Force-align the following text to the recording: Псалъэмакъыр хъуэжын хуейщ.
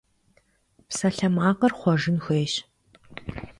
Псалъэмакъыр 0.87 1.73
хъуэжын 1.79 2.17
хуейщ. 2.23 2.53